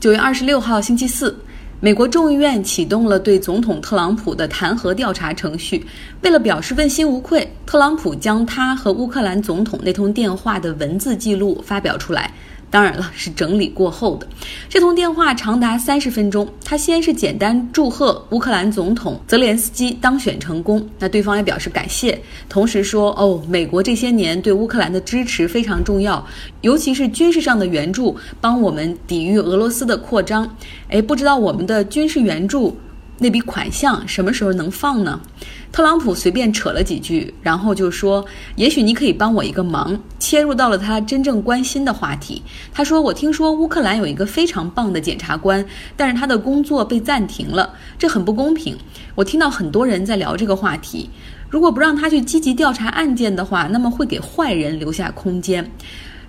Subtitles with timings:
[0.00, 1.36] 九月二十六号星期四，
[1.80, 5.84] 美国众议院启动了对总统特朗普的弹劾调查程序。
[6.22, 12.32] 为了表示问心无愧，特朗普将他和乌克兰总统那通电话的文字记录发表出来。
[12.70, 14.26] 当然了，是整理过后的。
[14.68, 16.46] 这通电话长达三十分钟。
[16.64, 26.24] 他先是简单祝贺乌克兰总统泽连斯基当选成功，那对方也表示感谢，同时说：“哦，美国这些年对乌克兰的支持非常重要，
[26.60, 30.56] 尤其是军事上的援助，帮我们抵御俄罗斯的扩张。”
[30.90, 32.76] 哎，不知道我们的军事援助。
[33.20, 35.20] 那笔款项什么时候能放呢？
[35.72, 38.24] 特朗普随便扯了几句，然后就说
[38.56, 42.42] ：“也许你可以帮我一个忙。”切入到了他真正关心的话题。
[42.72, 45.64] 他说：“我听说乌克兰有一个非常棒的检察官，
[45.96, 48.76] 但是他的工作被暂停了，这很不公平。
[49.14, 51.10] 我听到很多人在聊这个话题。
[51.50, 55.70] 如果不让他去积极调查案件的话，那么会给坏人留下空间。”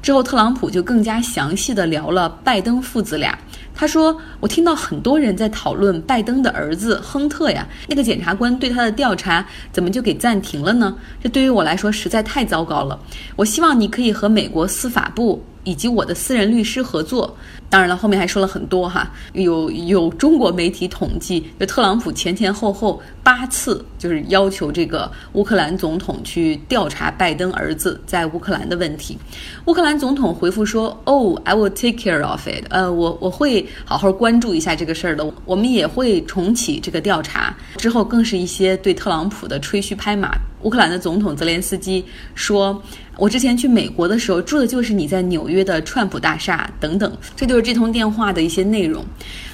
[0.01, 3.37] 之后，特朗普就更加详细的聊了拜登父子俩。
[3.75, 10.95] 他说：“我听到很多人在讨论拜登的儿子亨特呀，那个检察官对他的调查怎么就给暂停了呢？
[11.23, 12.99] 这对于我来说实在太糟糕了。
[13.37, 17.35] 我希望你可以和美国司法部。”以及我的私人律师合作，
[17.69, 19.11] 当然了，后面还说了很多哈。
[19.33, 29.17] 有有中国媒体统计，就特朗普前前后后八次就是要求这个乌克兰总统去调查拜登儿子在乌克兰的问题。
[29.65, 35.31] 乌克兰总统回复说：“Oh, I will take care of it。”呃，我我会好好关注一下这个事儿的。
[35.45, 37.55] 我们也会重启这个调查。
[37.77, 40.31] 之后更是一些对特朗普的吹嘘拍马。
[40.61, 42.03] 乌克兰的总统泽连斯基
[42.35, 42.81] 说。
[43.17, 49.03] 我之前去美国的时候住的就是你在纽约的川普大厦等等，这就是这通电话的一些内容。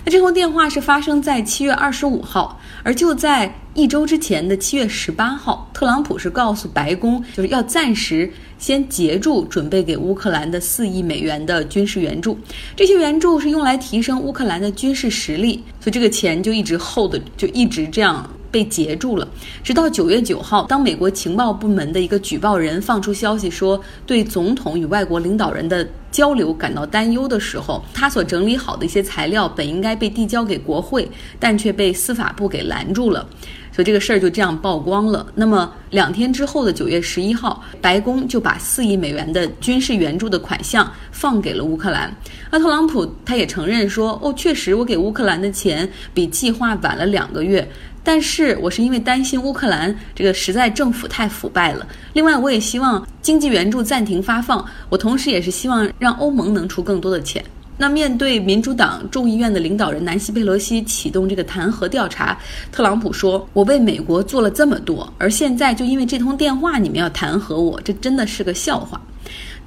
[0.03, 12.37] 那这通电话是发生在七月二十五号，而就在一周之前的七月十八号，特朗普是告诉白宫，就是要暂时先截住准备给乌克兰的四亿美元的军事援助，
[12.75, 18.29] 这些援助是用来提升乌克兰的军事实力，所以这个钱就一直 hold，就一直这样。
[18.55, 19.27] 被截住了，
[19.65, 31.05] 直到九月九号，当美国情报部门的一个举报人放出消息说对总统与外国领导人的交流感到担忧的时候，他所整理好的一些材料本应该被递交给国会，
[31.37, 33.27] 但却被司法部给拦住了，
[33.73, 35.27] 所以这个事儿就这样曝光了。
[35.35, 42.09] 那么两天之后的九月十一号，白宫就把四亿美元的军事援助的款项放给了乌克兰。
[42.49, 47.69] 那特朗普他也承认说，哦，确实我给乌克兰的钱比计划晚了两个月。
[48.05, 51.85] 但是我是因为担心乌克兰这个实在政府太腐败了。
[52.13, 54.63] 另外，我也希望经济援助暂停发放。
[54.89, 57.43] 我同时也是希望让欧盟能出更多的钱。
[57.77, 62.37] 那面对民主党众议院的领导人南希·佩洛西启动这个弹劾调查，
[62.71, 69.01] 特朗普说：“我为美国做了这么多，而现在就因为这通电话，你们要弹劾我，这真的是个笑话。”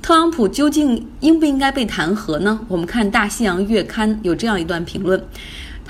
[0.00, 2.58] 特朗普究竟应不应该被弹劾呢？
[2.68, 5.20] 我们看《大西洋月刊》有这样一段评论。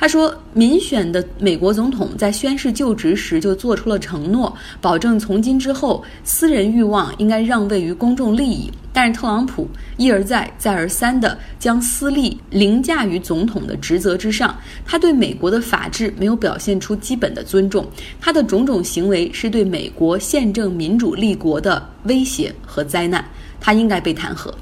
[0.00, 8.70] 他说，民选的美国总统在宣誓就职时就做出了承诺，保证从今之后私人欲望应该让位于公众利益。
[8.92, 14.56] 但是特朗普一而再、再而三地将私利凌驾于总统的职责之上，
[14.86, 17.84] 他对美国的法治没有表现出基本的尊重，
[18.20, 23.24] 他的种种行为是对美国宪政民主立国的威胁和灾难，
[23.60, 24.52] 他应该被弹劾。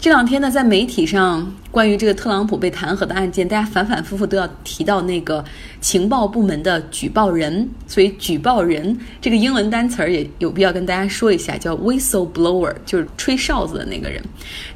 [0.00, 5.44] 这两天呢，在媒体上关于这个特朗普被弹劾的案件，大家反反复复都要提到那个
[5.80, 7.68] 情报部门的举报人。
[7.88, 14.22] 所以，举报人这个英文单词儿也有必要跟大家说一下，叫 whistleblower，就是吹哨子的那个人。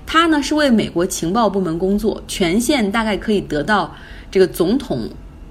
[0.05, 3.95] 他呢是为美国情报部门工作，权限大概可以得到
[4.29, 5.09] 这个总统。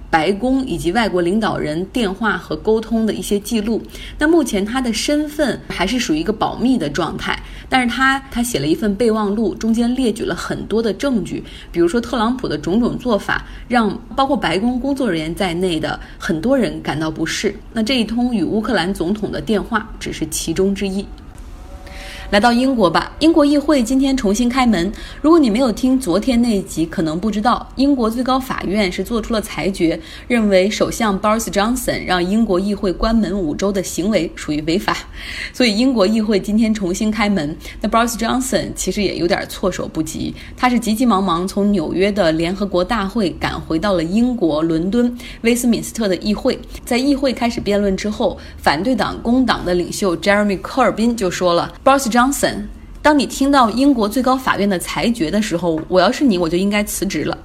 [0.10, 3.82] 白宫以及外国领导人电话和沟通的一些记录。
[4.20, 7.42] 那目前他的身份还是属于一个保密的状态，
[7.74, 17.56] 但是他他写了一份备忘录，中间列举了很多的证据，比如说特朗普的种种做法，让包括白宫工作人员在内的很多人感到不适。
[17.72, 21.06] 那这一通与乌克兰总统的电话只是其中之一。
[22.32, 24.90] 来到英国吧，英国议会今天重新开门。
[25.22, 34.96] 如果你没有听昨天那一集，可能不知道，英国最高法院是做出了裁决，认为首相 Boris Johnson 让英国议会关门五周的行为属于违法，
[35.52, 37.54] 所以英国议会今天重新开门。
[37.82, 52.21] 那 Boris Johnson 其实也有点措手不及，他是急急忙忙从纽约的联合国大会赶回到了英国伦敦威斯敏斯特的议会，在议会开始辩论之后，反对党工党的领袖 Jeremy Corbyn 就说了，Boris Johnson。
[52.22, 52.66] Johnson，
[53.02, 57.36] 当你听到英国最高法院的裁决的时候，我要是你，我就应该辞职了。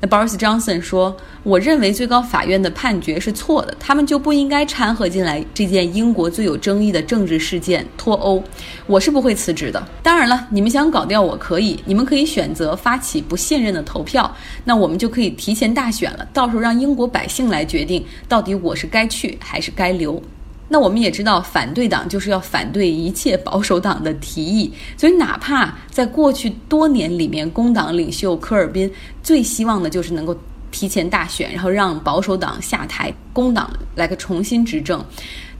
[0.00, 8.44] 那 Boris Johnson 说：“我认为最高法院的判决是错的，他们就不应该掺和进来这件英国最有争议的政治事件脱欧。
[8.86, 9.82] 我是不会辞职的。
[10.02, 14.30] 当然了，你们想搞掉我可以，你们可以选择发起不信任的投票，
[14.64, 20.22] 那我们就可以提前大选了，到时候让英国百姓来决定到底我是该去还是该留。”
[20.70, 28.90] 那我们也知道，反对党就是要反对一切保守党的提议，所以哪怕在过去多年里面，工党领袖科尔宾
[29.22, 30.36] 最希望的就是能够
[30.70, 35.02] 提前大选，然后让保守党下台，工党来个重新执政。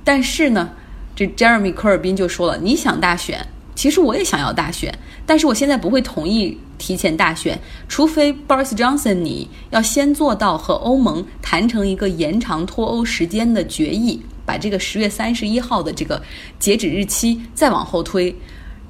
[0.05, 0.69] 但是呢，
[1.17, 7.59] 这 Jeremy 科尔宾就说了：“你想大选，其实我也想要大选，但是我现在不会同意提前大选，
[7.89, 16.23] 除非 Boris Johnson 你要先做到和欧盟谈成一个延长脱欧时间的决议。”把这个十月三十一号的这个
[16.59, 18.35] 截止日期再往后推，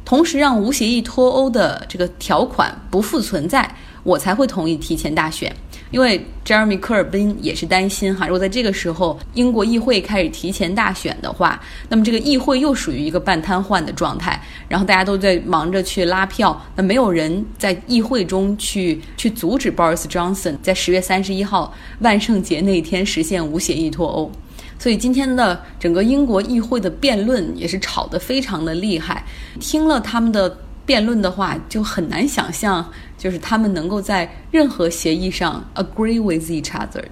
[0.05, 3.69] 同时让无协议脱欧的这个条款不复存在，
[4.05, 5.53] 我才会同意提前大选。
[5.91, 11.59] 因为 Jeremy 科尔宾也是担心哈，如果在这个时候英国议会开始提前大选的话，
[11.89, 14.39] 那么这个议会又属于一个半瘫痪的状态，
[14.69, 24.31] 然后大家都在忙着去拉票，那没有人在议会中去去阻止 Boris Johnson 在十月三十一号万圣节那一天实现无协议脱欧。
[24.79, 29.25] 所以今天的整个英国议会的辩论也是吵得非常的厉害。
[29.59, 32.89] 听了他们的辩论的话，就很难想象，
[33.19, 37.03] 就是他们能够在任何协议上 agree with each other。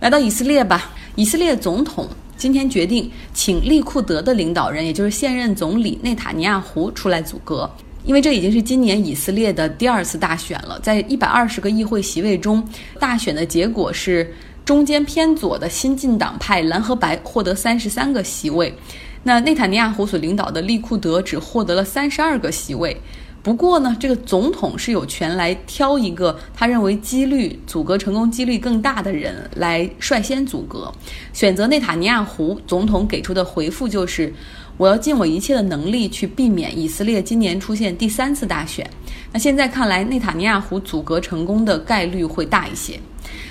[0.00, 7.70] 来到以色列吧，以色列总统今天决定请利库德的领导人，也就是现任总理内塔尼亚胡出来组阁，
[8.04, 10.78] 因为这已经是今年以色列的第二次大选了。
[10.80, 12.62] 在一百二十个议会席位中，
[12.98, 14.34] 大选的结果是。
[14.66, 18.74] 中间偏左的新晋党派蓝和白获得三十三个席位，
[19.22, 23.00] 那内塔尼亚胡所领导的利库德只获得了三十二个席位。
[23.44, 30.92] 不过呢，这个总统是有权来挑一个他认为几率阻隔成功几率更大的人来率先阻隔。
[31.32, 34.34] 选择内塔尼亚胡总统给出的回复就是：
[34.76, 38.84] 我要尽我一切的能力去避免以色列今年出现第三次大选。
[39.32, 42.98] 那现在看来，内塔尼亚胡阻隔成功的概率会大一些。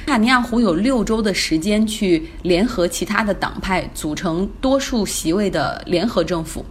[0.05, 6.65] 卡尼亚胡有六周的时间去联合其他的党派，组成多数席位的联合政府。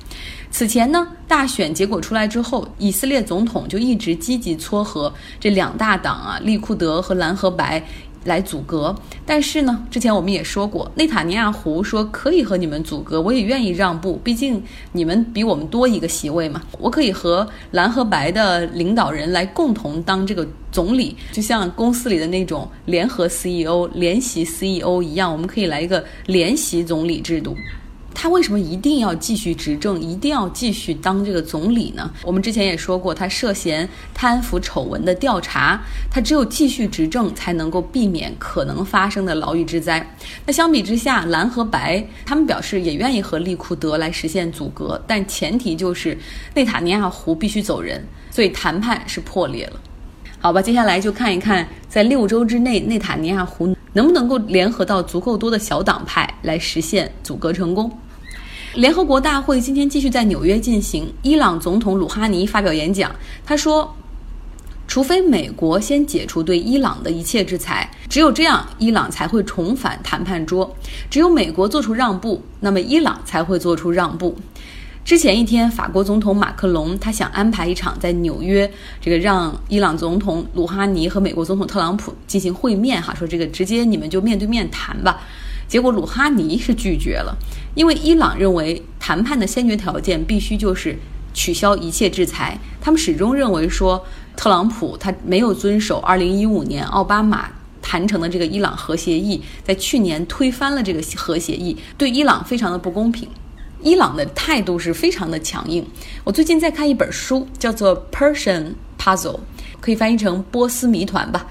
[0.51, 7.85] 此前呢，大选结果出来之后，以色列总统就一直积极撮合这两大党啊，利库德和蓝和白。
[8.25, 8.95] 来阻隔，
[9.25, 14.63] 但是呢，之前我们也说过，内塔尼亚胡说可以和你们阻隔，我也愿意让步，毕竟
[14.93, 27.57] 你们比我们多一个席位嘛，我可以和蓝和白的领导人来共同当这个总理，就像公司里的那种联合 CEO、联席 CEO 一样，我们可以来一个联席总理制度。
[28.15, 32.11] 他为什么一定要继续执政，一定要继续当这个总理呢？
[32.23, 35.79] 我们之前也说过，他涉嫌贪腐丑闻的调查，
[36.11, 40.17] 他只有继续执政才能够避免可能发生的牢狱之灾。
[40.47, 46.17] 那相比之下，蓝和白他们表示也愿意和利库德来实现阻隔，但前提就是
[46.55, 49.81] 内塔尼亚胡必须走人，所以谈判是破裂了。
[50.39, 57.91] 好吧，接下来就看一看，在六周之内，内塔尼亚胡能不能够联合到足够多的小党派来实现阻隔成功。
[58.75, 61.09] 联合国大会今天继续在纽约进行。
[61.23, 63.15] 伊朗总统鲁哈尼发表演讲，
[63.47, 63.95] 他说
[64.89, 70.75] ：“除非美国先解除对伊朗的一切制裁，只有这样，伊朗才会重返谈判桌。
[71.09, 74.37] 只有美国做出让步，那么伊朗才会做出让步。”
[75.05, 78.69] 之前一天，法国总统马克龙他想安排一场在纽约，
[79.01, 85.21] 这个让伊朗总统鲁哈尼和美国总统特朗普进行会面，哈，说这个直接你们就面对面谈吧。
[85.67, 87.37] 结果鲁哈尼是拒绝了，
[87.75, 90.99] 因为伊朗认为谈判的先决条件必须就是
[91.33, 92.59] 取消一切制裁。
[92.81, 94.07] 他们始终认为说，
[94.37, 97.51] 特朗普他没有遵守2015年奥巴马
[97.83, 103.29] 谈成的这个伊朗核协议，在去年推翻了这个核协议，对伊朗非常的不公平。
[103.83, 105.87] 伊朗的态度是非常的强硬。
[106.25, 109.37] 我最近在看一本书，叫做《Persian Puzzle》，
[109.81, 111.47] 可以翻译成波斯谜团吧。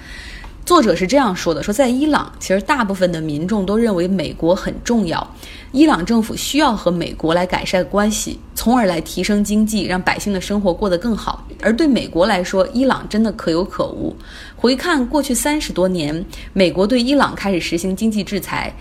[0.65, 5.35] 作者是这样说的：说在伊朗，其实大部分的民众都认为美国很重要，
[5.73, 11.45] 伊朗政府需要和美国来改善关系，从而来提升经济，让百姓的生活过得更好。
[11.61, 14.15] 而对美国来说，伊朗真的可有可无。
[14.55, 18.73] 回看过去三十多年，美国对伊朗开始实行经济制裁，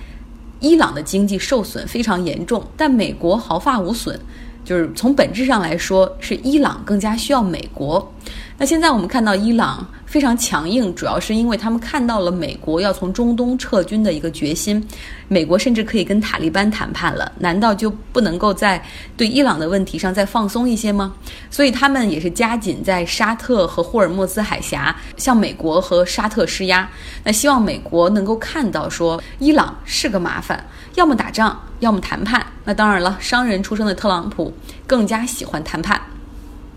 [0.61, 4.19] 伊朗的经济受损非常严重，但美国毫发无损。
[4.65, 8.15] 就是从本质上来说，是伊朗更加需要美国。
[8.59, 14.87] 那现在我们看到伊朗非常强硬，主要是因为他们看到了美国要从中东撤军的一个决心，
[15.27, 18.81] 美国甚至可以跟塔利班谈判了，难道就不能够在
[19.17, 21.13] 对伊朗的问题上再放松一些吗？
[21.51, 26.89] 所以他们也是加紧在沙特和霍尔木兹海峡向美国和沙特施压，
[27.25, 32.47] 那希望美国能够看到说伊朗是个麻烦，要么打仗，要么谈判。
[32.65, 34.53] 那当然了，商人出身的特朗普
[34.87, 36.01] 更加喜欢谈判。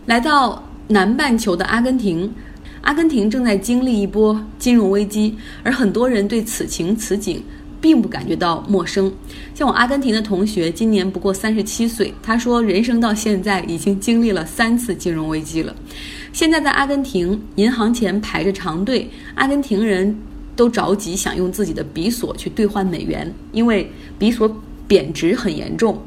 [0.06, 2.32] 来到南半球的阿根廷，
[2.82, 7.42] 阿根廷正在经历一波金融危机，而很多人对此情此景
[7.82, 9.12] 并不感觉到陌生。
[9.56, 15.76] 像我阿根廷的同学，今年不过三十七岁，他说人生到现在已经经历了三次金融危机了。
[16.32, 20.16] 现在在阿根廷银行前排着长队，阿根廷人
[20.56, 24.56] 都着急想用自己的比索去兑换美元，因为比索
[24.88, 26.00] 贬值很严重。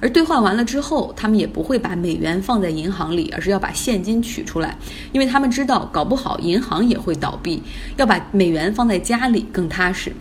[0.00, 4.76] 而兑换完了之后，他们也不会把美元放在银行里，而是要把现金取出来，
[5.12, 7.62] 因为他们知道搞不好银行也会倒闭，
[7.96, 10.12] 要把美元放在家里更踏实。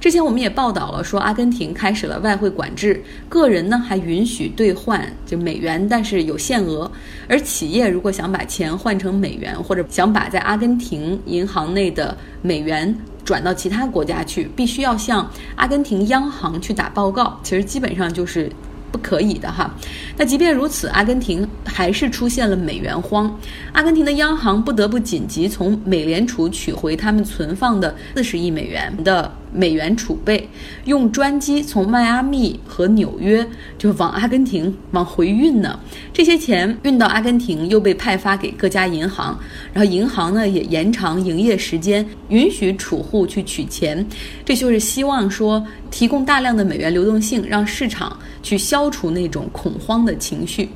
[0.00, 6.90] 之前我们也报道了，说阿根廷开始了外汇管制，个人呢还允许兑换就美元，但是有限额。
[7.28, 17.38] 而企业如果想把钱换成美元，或者想把在阿根廷银行内的美元转到其他国家去，必须要向阿根廷央行去打报告。
[17.42, 18.50] 其实基本上就是。
[18.96, 19.70] 不可以的哈，
[20.16, 23.38] 那即便如此，阿根廷还是出现了美元荒，
[23.72, 29.30] 阿根廷的央行不得不紧急从美联储取回他们存放的四十亿美元的。
[29.56, 30.48] 美元储备
[30.84, 33.46] 用专机从迈阿密和纽约
[33.78, 35.78] 就往阿根廷往回运呢，
[36.12, 39.38] 这些钱运到阿根廷又被派发给各家银行，
[39.72, 44.06] 然后银行呢也延长营业时间，允许储户去取钱，
[44.44, 50.68] 这就是希望说提供大量的美元流动性，让市场去消除那种恐慌的情绪。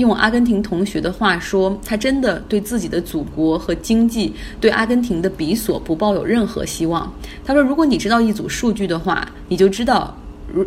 [0.00, 7.12] 用阿根廷同学的话说，他真的对自己的祖国和经济，对阿根廷的比索不抱有任何希望。
[7.44, 10.16] 他说：“如果你知道一组数据的话，你就知道，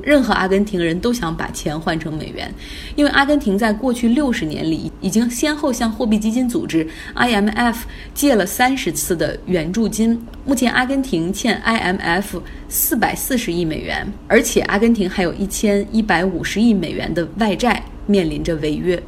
[0.01, 2.53] 任何阿根廷人都想把钱换成美元，
[2.95, 7.75] 因为阿根廷在过去六十年里已经先后向货币基金组织 IMF
[8.13, 10.17] 借了三十次的援助金。
[10.45, 19.01] 目前，阿根廷欠 IMF 四百四十亿美元，而且阿根廷还有一千一百五十亿美元的外债面临着违约。”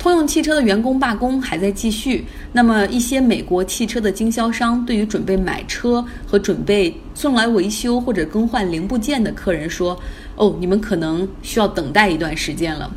[0.00, 2.24] 通用汽车的员工罢工还在继续。
[2.54, 10.00] 那么，一些美国汽车的经销商对于准备买车和准备送来维修或者更换零部件的客人说
[10.36, 12.90] ：“哦，你们可能需要等待一段时间了。”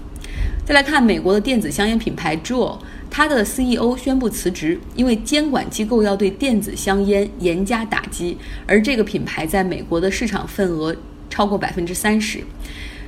[0.66, 2.78] 再来看美国的电子香烟品牌 Juul，
[3.10, 10.96] 它的 CEO 宣布辞职，因为监管机构要对电子香烟严加打击，而这个品牌在美国的市场份额
[11.30, 12.42] 超过百分之三十。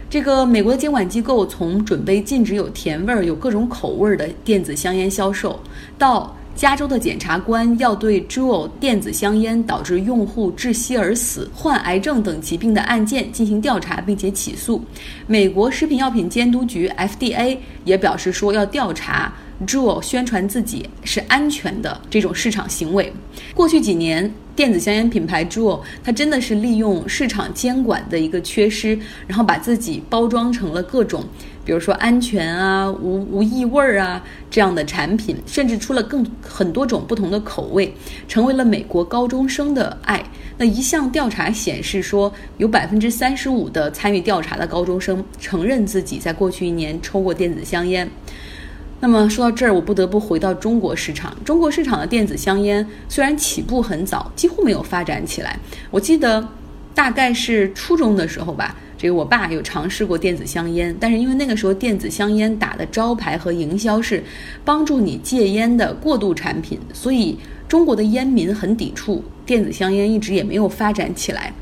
[0.10, 5.60] 这个美国的监管机构从准备禁止有甜味儿、有各种口味儿的电子香烟销售，
[5.98, 14.82] 到加州的检察官要对 Juul 电子香烟导致用户窒息而死、患癌症等疾病的案件进行调查并且起诉，
[15.28, 19.34] 美国食品药品监督局 FDA 也表示说要调查。
[19.66, 23.12] Juul 宣传自己是安全的这种市场行为，
[23.54, 31.24] 过去几年电子香烟品牌 Juul 它真的是利用市场监管的一个缺失，然后把自己包装成了各种，
[31.64, 34.22] 比如说安全啊、无无异味儿啊
[34.52, 37.94] 这样的产品，甚至出了更很多种不同的口味，
[38.28, 40.22] 成为了美国高中生的爱。
[40.58, 48.10] 那一项调查显示说，有百分之三十五的参与调查的高中生承认自己在过去一年抽过电子香烟。
[49.02, 51.36] 那么说到这儿，我不得不回到中国市场。
[51.44, 55.60] 中国市场的电子香烟虽然起步很早，几乎没有发展起来。
[55.92, 56.48] 我记得
[56.94, 64.24] 大概是初中的时候吧，这个我爸有尝试过电子香烟，但是因为那个时候电子香烟打的招牌和营销是
[64.64, 67.38] 帮助你戒烟的过渡产品，所以
[67.68, 71.54] 中国的烟民很抵触电子香烟，一直也没有发展起来。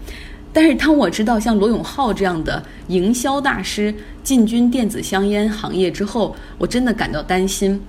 [0.53, 3.93] 但是当我知道像罗永浩这样的营销大师
[4.23, 7.81] 进军电子香烟行业之后，我真的感到担心。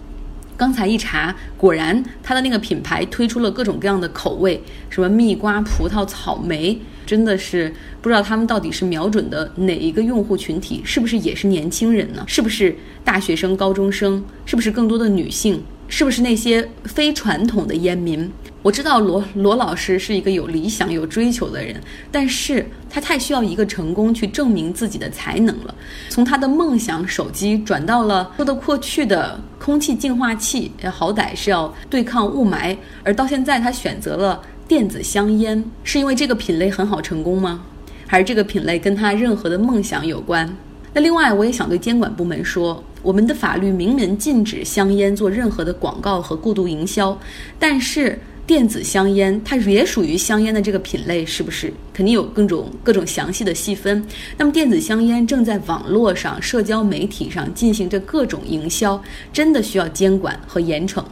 [0.56, 12.24] 刚才一查，果然他的那个品牌推出了各种各样的口味，什么蜜瓜、葡萄、草莓，真的是不知道他们到底是瞄准的哪一个用户群体，是不是也是年轻人呢？
[12.28, 14.24] 是不是大学生、高中生？
[14.46, 15.62] 是不是更多的女性？
[15.88, 18.30] 是不是那些非传统的烟民？
[18.62, 21.78] 我知道罗罗老师是一个有理想、有追求的人，
[22.10, 25.74] 但是他太需要一个成功去证明自己的才能了。
[26.08, 37.60] 从他的梦想手机转到了说得过去的空气净化器，好歹是要对抗雾霾，而到现在他选择了电子香烟，是因为这个品类很好成功吗？
[38.06, 40.56] 还是这个品类跟他任何的梦想有关？
[40.94, 42.82] 那另外，我也想对监管部门说。
[43.04, 47.16] 我们的法律明文禁止香烟做任何的广告和过度营销，
[47.58, 48.18] 但是。
[48.46, 51.72] 电子香烟，它也属于香烟的这个品类，是不是？
[51.94, 54.04] 肯定有各种各种详细的细分。
[54.36, 61.02] 那么，电子香烟正在网络上、社交媒体上进行着各种营销，真的需要监管和严惩。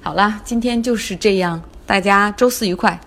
[0.00, 3.00] 好啦，今天就是这样，大家周四愉快。